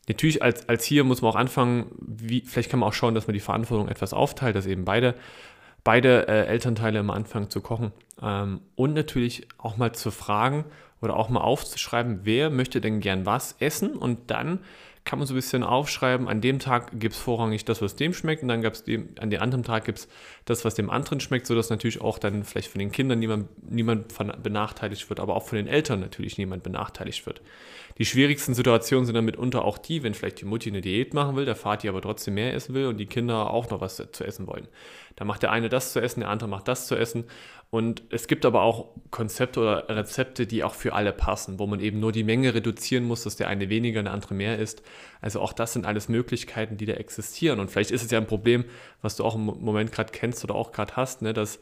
Natürlich 0.08 0.44
als, 0.44 0.70
als 0.70 0.86
hier 0.86 1.04
muss 1.04 1.24
man 1.24 1.32
auch 1.32 1.36
anfangen, 1.36 1.88
wie, 2.00 2.44
vielleicht 2.46 2.70
kann 2.70 2.80
man 2.80 2.90
auch 2.90 2.94
schauen, 2.94 3.16
dass 3.16 3.26
man 3.26 3.34
die 3.34 3.40
Verantwortung 3.40 3.88
etwas 3.88 4.14
aufteilt, 4.14 4.56
dass 4.56 4.68
eben 4.68 4.86
beide 4.86 5.16
beide 5.84 6.28
äh, 6.28 6.46
Elternteile 6.48 7.00
immer 7.00 7.14
anfangen 7.14 7.50
zu 7.50 7.62
kochen. 7.62 7.94
Ähm, 8.22 8.60
und 8.76 8.94
natürlich 8.94 9.48
auch 9.58 9.78
mal 9.78 9.94
zu 9.94 10.12
fragen 10.12 10.66
oder 11.02 11.16
auch 11.16 11.30
mal 11.30 11.40
aufzuschreiben, 11.40 12.20
wer 12.24 12.50
möchte 12.50 12.82
denn 12.82 13.00
gern 13.00 13.26
was 13.26 13.56
essen 13.60 13.96
und 13.96 14.30
dann 14.30 14.60
kann 15.08 15.20
man 15.20 15.28
so 15.28 15.34
ein 15.34 15.38
bisschen 15.38 15.64
aufschreiben, 15.64 16.28
an 16.28 16.42
dem 16.42 16.60
Tag 16.60 17.00
gibt 17.00 17.16
es 17.16 17.20
vorrangig 17.20 17.64
das, 17.64 17.82
was 17.82 17.96
dem 17.96 18.14
schmeckt 18.14 18.44
und 18.44 18.50
dann 18.50 18.62
gab 18.62 18.74
es 18.74 18.84
an 19.20 19.30
dem 19.30 19.42
anderen 19.42 19.64
Tag 19.64 19.86
gibt 19.86 20.00
es 20.00 20.08
das, 20.44 20.66
was 20.66 20.76
dem 20.76 20.90
anderen 20.90 21.22
schmeckt, 21.22 21.48
sodass 21.48 21.70
natürlich 21.70 22.02
auch 22.02 22.20
dann 22.20 22.44
vielleicht 22.44 22.70
von 22.70 22.80
den 22.80 22.92
Kindern 22.92 23.18
niemand, 23.20 23.48
niemand 23.72 24.14
benachteiligt 24.44 25.10
wird, 25.10 25.22
aber 25.22 25.38
auch 25.38 25.48
von 25.48 25.56
den 25.56 25.68
Eltern 25.68 26.02
natürlich 26.02 26.38
niemand 26.38 26.64
benachteiligt 26.64 27.26
wird. 27.26 27.42
Die 27.98 28.06
schwierigsten 28.06 28.54
Situationen 28.54 29.06
sind 29.06 29.16
dann 29.16 29.26
mitunter 29.26 29.66
auch 29.66 29.78
die, 29.78 30.04
wenn 30.04 30.14
vielleicht 30.14 30.42
die 30.42 30.46
Mutti 30.46 30.70
eine 30.70 30.82
Diät 30.82 31.14
machen 31.14 31.36
will, 31.36 31.46
der 31.46 31.56
Vati 31.56 31.90
aber 31.90 32.02
trotzdem 32.02 32.36
mehr 32.36 32.54
essen 32.54 32.76
will 32.76 32.86
und 32.86 32.98
die 32.98 33.06
Kinder 33.06 33.52
auch 33.52 33.70
noch 33.70 33.82
was 33.82 33.96
zu 34.12 34.24
essen 34.24 34.48
wollen. 34.48 34.68
Da 35.16 35.26
macht 35.26 35.42
der 35.42 35.52
eine 35.52 35.70
das 35.70 35.94
zu 35.94 36.00
essen, 36.00 36.20
der 36.20 36.30
andere 36.30 36.48
macht 36.48 36.68
das 36.68 36.88
zu 36.88 36.96
essen 36.96 37.26
und 37.70 38.04
es 38.12 38.28
gibt 38.28 38.46
aber 38.46 38.62
auch 38.62 38.96
Konzepte 39.12 39.60
oder 39.60 39.90
Rezepte, 39.90 40.48
die 40.48 40.64
auch 40.64 40.74
für 40.74 40.94
alle 40.94 41.12
passen, 41.12 41.60
wo 41.60 41.68
man 41.68 41.82
eben 41.82 42.00
nur 42.00 42.14
die 42.14 42.24
Menge 42.24 42.54
reduzieren 42.54 43.04
muss, 43.04 43.24
dass 43.24 43.36
der 43.36 43.50
eine 43.50 43.70
weniger, 43.70 44.02
der 44.02 44.14
andere 44.14 44.36
mehr 44.36 44.58
ist. 44.58 44.84
Also 45.20 45.42
auch 45.42 45.52
das 45.52 45.74
sind 45.74 45.86
alles 45.86 46.08
Möglichkeiten, 46.08 46.78
die 46.78 46.86
da 46.86 46.94
existieren. 46.94 47.60
Und 47.60 47.70
vielleicht 47.70 47.92
ist 47.92 48.06
es 48.06 48.12
ja 48.12 48.20
ein 48.20 48.28
Problem, 48.28 48.64
was 49.02 49.18
du 49.18 49.26
auch 49.26 49.36
im 49.36 49.46
Moment 49.46 49.92
gerade 49.92 50.14
kennst 50.14 50.46
oder 50.46 50.56
auch 50.56 50.72
gerade 50.72 50.96
hast, 50.96 51.22
ne, 51.22 51.34
dass, 51.34 51.60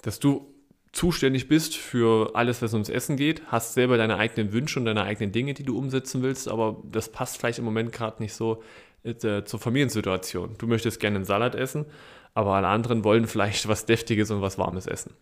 dass 0.00 0.20
du 0.20 0.54
zuständig 0.96 1.46
bist 1.46 1.76
für 1.76 2.34
alles, 2.34 2.62
was 2.62 2.72
ums 2.72 2.88
Essen 2.88 3.16
geht, 3.16 3.42
hast 3.48 3.74
selber 3.74 3.98
deine 3.98 4.16
eigenen 4.16 4.52
Wünsche 4.52 4.80
und 4.80 4.86
deine 4.86 5.02
eigenen 5.02 5.30
Dinge, 5.30 5.52
die 5.52 5.62
du 5.62 5.76
umsetzen 5.76 6.22
willst, 6.22 6.48
aber 6.48 6.82
das 6.90 7.10
passt 7.10 7.36
vielleicht 7.36 7.58
im 7.58 7.66
Moment 7.66 7.92
gerade 7.92 8.22
nicht 8.22 8.32
so 8.32 8.62
äh, 9.04 9.44
zur 9.44 9.60
Familiensituation. 9.60 10.54
Du 10.56 10.66
möchtest 10.66 10.98
gerne 10.98 11.16
einen 11.16 11.26
Salat 11.26 11.54
essen, 11.54 11.84
aber 12.32 12.54
alle 12.54 12.68
anderen 12.68 13.04
wollen 13.04 13.26
vielleicht 13.26 13.68
was 13.68 13.84
Deftiges 13.84 14.30
und 14.30 14.40
was 14.40 14.56
Warmes 14.56 14.86
essen. 14.86 15.12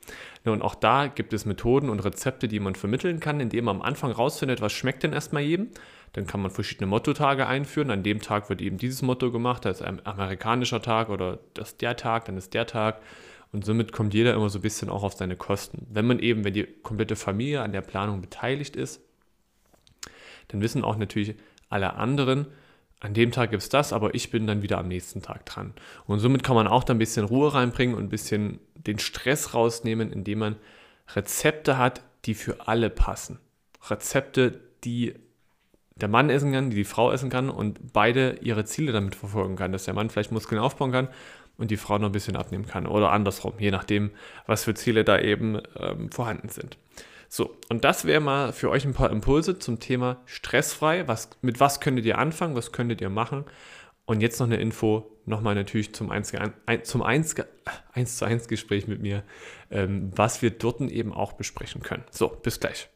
und 0.44 0.62
auch 0.62 0.76
da 0.76 1.08
gibt 1.08 1.32
es 1.32 1.44
Methoden 1.44 1.88
und 1.90 2.00
Rezepte, 2.00 2.46
die 2.46 2.60
man 2.60 2.76
vermitteln 2.76 3.18
kann, 3.18 3.40
indem 3.40 3.64
man 3.64 3.76
am 3.76 3.82
Anfang 3.82 4.12
rausfindet, 4.12 4.60
was 4.60 4.72
schmeckt 4.72 5.02
denn 5.02 5.12
erstmal 5.12 5.42
jedem. 5.42 5.70
Dann 6.12 6.28
kann 6.28 6.40
man 6.40 6.52
verschiedene 6.52 6.86
Mottotage 6.86 7.48
einführen. 7.48 7.90
An 7.90 8.04
dem 8.04 8.20
Tag 8.20 8.48
wird 8.48 8.62
eben 8.62 8.78
dieses 8.78 9.02
Motto 9.02 9.32
gemacht, 9.32 9.64
das 9.64 9.80
ist 9.80 9.86
ein 9.86 10.06
amerikanischer 10.06 10.80
Tag 10.80 11.08
oder 11.08 11.40
das 11.54 11.70
ist 11.70 11.82
der 11.82 11.96
Tag, 11.96 12.26
dann 12.26 12.36
ist 12.36 12.54
der 12.54 12.66
Tag. 12.68 13.00
Und 13.54 13.64
somit 13.64 13.92
kommt 13.92 14.14
jeder 14.14 14.34
immer 14.34 14.50
so 14.50 14.58
ein 14.58 14.62
bisschen 14.62 14.90
auch 14.90 15.04
auf 15.04 15.14
seine 15.14 15.36
Kosten. 15.36 15.86
Wenn 15.88 16.08
man 16.08 16.18
eben, 16.18 16.42
wenn 16.42 16.54
die 16.54 16.66
komplette 16.82 17.14
Familie 17.14 17.62
an 17.62 17.70
der 17.70 17.82
Planung 17.82 18.20
beteiligt 18.20 18.74
ist, 18.74 19.00
dann 20.48 20.60
wissen 20.60 20.82
auch 20.82 20.96
natürlich 20.96 21.36
alle 21.68 21.94
anderen, 21.94 22.46
an 22.98 23.14
dem 23.14 23.30
Tag 23.30 23.50
gibt 23.50 23.62
es 23.62 23.68
das, 23.68 23.92
aber 23.92 24.14
ich 24.14 24.30
bin 24.30 24.48
dann 24.48 24.62
wieder 24.62 24.78
am 24.78 24.88
nächsten 24.88 25.22
Tag 25.22 25.46
dran. 25.46 25.72
Und 26.06 26.18
somit 26.18 26.42
kann 26.42 26.56
man 26.56 26.66
auch 26.66 26.82
da 26.82 26.94
ein 26.94 26.98
bisschen 26.98 27.26
Ruhe 27.26 27.54
reinbringen 27.54 27.94
und 27.94 28.02
ein 28.02 28.08
bisschen 28.08 28.58
den 28.74 28.98
Stress 28.98 29.54
rausnehmen, 29.54 30.10
indem 30.10 30.40
man 30.40 30.56
Rezepte 31.14 31.78
hat, 31.78 32.02
die 32.24 32.34
für 32.34 32.66
alle 32.66 32.90
passen. 32.90 33.38
Rezepte, 33.88 34.58
die 34.82 35.14
der 35.94 36.08
Mann 36.08 36.28
essen 36.28 36.52
kann, 36.52 36.70
die 36.70 36.76
die 36.76 36.84
Frau 36.84 37.12
essen 37.12 37.30
kann 37.30 37.50
und 37.50 37.92
beide 37.92 38.38
ihre 38.40 38.64
Ziele 38.64 38.90
damit 38.90 39.14
verfolgen 39.14 39.54
kann, 39.54 39.70
dass 39.70 39.84
der 39.84 39.94
Mann 39.94 40.10
vielleicht 40.10 40.32
Muskeln 40.32 40.60
aufbauen 40.60 40.90
kann 40.90 41.08
und 41.58 41.70
die 41.70 41.76
Frau 41.76 41.98
noch 41.98 42.08
ein 42.08 42.12
bisschen 42.12 42.36
abnehmen 42.36 42.66
kann 42.66 42.86
oder 42.86 43.10
andersrum, 43.12 43.54
je 43.58 43.70
nachdem, 43.70 44.10
was 44.46 44.64
für 44.64 44.74
Ziele 44.74 45.04
da 45.04 45.18
eben 45.18 45.60
ähm, 45.78 46.10
vorhanden 46.10 46.48
sind. 46.48 46.76
So, 47.28 47.56
und 47.68 47.84
das 47.84 48.04
wäre 48.04 48.20
mal 48.20 48.52
für 48.52 48.70
euch 48.70 48.84
ein 48.84 48.94
paar 48.94 49.10
Impulse 49.10 49.58
zum 49.58 49.80
Thema 49.80 50.18
stressfrei. 50.24 51.08
Was, 51.08 51.30
mit 51.42 51.58
was 51.58 51.80
könntet 51.80 52.04
ihr 52.04 52.18
anfangen? 52.18 52.54
Was 52.54 52.70
könntet 52.70 53.00
ihr 53.00 53.10
machen? 53.10 53.44
Und 54.06 54.20
jetzt 54.20 54.38
noch 54.38 54.46
eine 54.46 54.56
Info, 54.56 55.10
nochmal 55.24 55.54
natürlich 55.54 55.94
zum 55.94 56.10
1, 56.10 56.32
zum 56.82 57.02
1, 57.02 57.34
1 57.92 58.18
zu 58.18 58.24
1 58.24 58.48
Gespräch 58.48 58.86
mit 58.86 59.00
mir, 59.00 59.24
ähm, 59.70 60.12
was 60.14 60.42
wir 60.42 60.50
dort 60.50 60.80
eben 60.82 61.12
auch 61.12 61.32
besprechen 61.32 61.82
können. 61.82 62.04
So, 62.10 62.28
bis 62.28 62.60
gleich. 62.60 62.88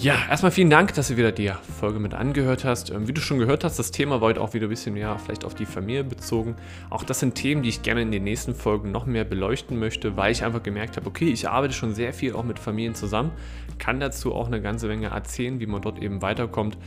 Ja, 0.00 0.14
erstmal 0.30 0.52
vielen 0.52 0.70
Dank, 0.70 0.94
dass 0.94 1.08
du 1.08 1.16
wieder 1.16 1.32
die 1.32 1.50
Folge 1.80 1.98
mit 1.98 2.14
angehört 2.14 2.64
hast. 2.64 2.90
Ähm, 2.90 3.08
wie 3.08 3.12
du 3.12 3.20
schon 3.20 3.40
gehört 3.40 3.64
hast, 3.64 3.80
das 3.80 3.90
Thema 3.90 4.20
war 4.20 4.28
heute 4.28 4.40
auch 4.40 4.54
wieder 4.54 4.68
ein 4.68 4.70
bisschen 4.70 4.94
mehr 4.94 5.18
vielleicht 5.18 5.44
auf 5.44 5.56
die 5.56 5.66
Familie 5.66 6.04
bezogen. 6.04 6.54
Auch 6.88 7.02
das 7.02 7.18
sind 7.18 7.34
Themen, 7.34 7.64
die 7.64 7.68
ich 7.68 7.82
gerne 7.82 8.02
in 8.02 8.12
den 8.12 8.22
nächsten 8.22 8.54
Folgen 8.54 8.92
noch 8.92 9.06
mehr 9.06 9.24
beleuchten 9.24 9.76
möchte, 9.76 10.16
weil 10.16 10.30
ich 10.30 10.44
einfach 10.44 10.62
gemerkt 10.62 10.96
habe, 10.96 11.08
okay, 11.08 11.28
ich 11.28 11.48
arbeite 11.48 11.74
schon 11.74 11.96
sehr 11.96 12.12
viel 12.12 12.34
auch 12.34 12.44
mit 12.44 12.60
Familien 12.60 12.94
zusammen, 12.94 13.32
kann 13.80 13.98
dazu 13.98 14.36
auch 14.36 14.46
eine 14.46 14.62
ganze 14.62 14.86
Menge 14.86 15.08
erzählen, 15.08 15.58
wie 15.58 15.66
man 15.66 15.82
dort 15.82 16.00
eben 16.00 16.22
weiterkommt. 16.22 16.78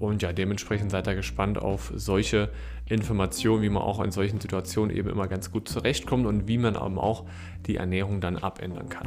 Und 0.00 0.22
ja, 0.22 0.32
dementsprechend 0.32 0.90
seid 0.90 1.06
ihr 1.06 1.14
gespannt 1.14 1.58
auf 1.58 1.92
solche 1.94 2.50
Informationen, 2.86 3.62
wie 3.62 3.70
man 3.70 3.84
auch 3.84 4.02
in 4.02 4.10
solchen 4.10 4.40
Situationen 4.40 4.94
eben 4.94 5.08
immer 5.08 5.28
ganz 5.28 5.52
gut 5.52 5.68
zurechtkommt 5.68 6.26
und 6.26 6.48
wie 6.48 6.58
man 6.58 6.74
eben 6.74 6.98
auch 6.98 7.26
die 7.68 7.76
Ernährung 7.76 8.20
dann 8.20 8.36
abändern 8.36 8.88
kann. 8.88 9.06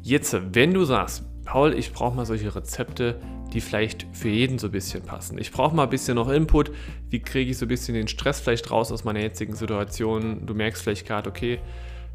Jetzt, 0.00 0.34
wenn 0.54 0.72
du 0.72 0.86
sagst, 0.86 1.24
Paul, 1.44 1.74
ich 1.74 1.92
brauche 1.92 2.16
mal 2.16 2.26
solche 2.26 2.54
Rezepte, 2.54 3.20
die 3.52 3.60
vielleicht 3.60 4.06
für 4.12 4.28
jeden 4.28 4.58
so 4.58 4.68
ein 4.68 4.72
bisschen 4.72 5.02
passen. 5.02 5.38
Ich 5.38 5.52
brauche 5.52 5.74
mal 5.74 5.84
ein 5.84 5.90
bisschen 5.90 6.16
noch 6.16 6.28
Input. 6.28 6.72
Wie 7.10 7.20
kriege 7.20 7.50
ich 7.50 7.58
so 7.58 7.66
ein 7.66 7.68
bisschen 7.68 7.94
den 7.94 8.08
Stress 8.08 8.40
vielleicht 8.40 8.70
raus 8.70 8.90
aus 8.90 9.04
meiner 9.04 9.20
jetzigen 9.20 9.54
Situation? 9.54 10.46
Du 10.46 10.54
merkst 10.54 10.82
vielleicht 10.82 11.06
gerade, 11.06 11.28
okay, 11.28 11.60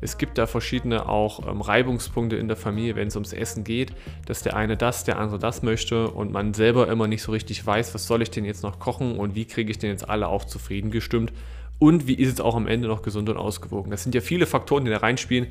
es 0.01 0.17
gibt 0.17 0.37
da 0.37 0.47
verschiedene 0.47 1.07
auch 1.07 1.47
ähm, 1.47 1.61
Reibungspunkte 1.61 2.37
in 2.37 2.47
der 2.47 2.57
Familie, 2.57 2.95
wenn 2.95 3.09
es 3.09 3.15
ums 3.15 3.33
Essen 3.33 3.63
geht, 3.63 3.93
dass 4.25 4.41
der 4.41 4.55
eine 4.55 4.77
das, 4.77 5.03
der 5.03 5.19
andere 5.19 5.39
das 5.39 5.61
möchte 5.61 6.09
und 6.09 6.31
man 6.31 6.53
selber 6.53 6.89
immer 6.89 7.07
nicht 7.07 7.21
so 7.21 7.31
richtig 7.31 7.65
weiß, 7.65 7.93
was 7.93 8.07
soll 8.07 8.21
ich 8.21 8.31
denn 8.31 8.45
jetzt 8.45 8.63
noch 8.63 8.79
kochen 8.79 9.17
und 9.17 9.35
wie 9.35 9.45
kriege 9.45 9.71
ich 9.71 9.77
denn 9.77 9.89
jetzt 9.89 10.09
alle 10.09 10.29
auch 10.29 10.45
zufrieden 10.45 10.91
gestimmt 10.91 11.33
und 11.79 12.07
wie 12.07 12.13
ist 12.13 12.33
es 12.33 12.41
auch 12.41 12.55
am 12.55 12.67
Ende 12.67 12.87
noch 12.87 13.01
gesund 13.01 13.29
und 13.29 13.37
ausgewogen. 13.37 13.91
Das 13.91 14.03
sind 14.03 14.15
ja 14.15 14.21
viele 14.21 14.45
Faktoren, 14.45 14.85
die 14.85 14.91
da 14.91 14.97
reinspielen, 14.97 15.47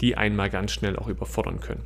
die 0.00 0.16
einmal 0.16 0.50
ganz 0.50 0.72
schnell 0.72 0.96
auch 0.96 1.08
überfordern 1.08 1.60
können. 1.60 1.82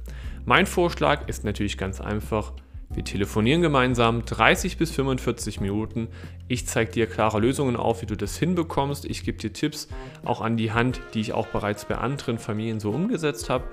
Mein 0.48 0.66
Vorschlag 0.66 1.28
ist 1.28 1.42
natürlich 1.42 1.76
ganz 1.76 2.00
einfach. 2.00 2.52
Wir 2.94 3.02
telefonieren 3.02 3.62
gemeinsam 3.62 4.24
30 4.24 4.78
bis 4.78 4.92
45 4.92 5.60
Minuten. 5.60 6.06
Ich 6.46 6.68
zeige 6.68 6.92
dir 6.92 7.08
klare 7.08 7.40
Lösungen 7.40 7.74
auf, 7.74 8.00
wie 8.00 8.06
du 8.06 8.16
das 8.16 8.38
hinbekommst. 8.38 9.06
Ich 9.06 9.24
gebe 9.24 9.38
dir 9.38 9.52
Tipps 9.52 9.88
auch 10.24 10.40
an 10.40 10.56
die 10.56 10.70
Hand, 10.70 11.00
die 11.14 11.20
ich 11.20 11.32
auch 11.32 11.48
bereits 11.48 11.86
bei 11.86 11.98
anderen 11.98 12.38
Familien 12.38 12.78
so 12.78 12.90
umgesetzt 12.90 13.50
habe. 13.50 13.64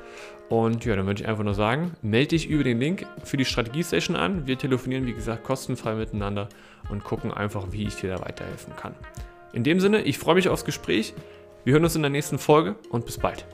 Und 0.50 0.84
ja, 0.84 0.96
dann 0.96 1.06
würde 1.06 1.22
ich 1.22 1.28
einfach 1.28 1.44
nur 1.44 1.54
sagen, 1.54 1.92
melde 2.02 2.30
dich 2.30 2.50
über 2.50 2.64
den 2.64 2.80
Link 2.80 3.06
für 3.24 3.38
die 3.38 3.46
Strategie-Session 3.46 4.16
an. 4.16 4.48
Wir 4.48 4.58
telefonieren, 4.58 5.06
wie 5.06 5.14
gesagt, 5.14 5.44
kostenfrei 5.44 5.94
miteinander 5.94 6.50
und 6.90 7.04
gucken 7.04 7.32
einfach, 7.32 7.68
wie 7.70 7.84
ich 7.84 7.98
dir 7.98 8.16
da 8.16 8.26
weiterhelfen 8.26 8.76
kann. 8.76 8.96
In 9.54 9.64
dem 9.64 9.80
Sinne, 9.80 10.02
ich 10.02 10.18
freue 10.18 10.34
mich 10.34 10.50
aufs 10.50 10.66
Gespräch. 10.66 11.14
Wir 11.66 11.74
hören 11.74 11.84
uns 11.84 11.96
in 11.96 12.02
der 12.02 12.10
nächsten 12.10 12.40
Folge 12.40 12.78
und 12.90 13.06
bis 13.06 13.20
bald. 13.20 13.46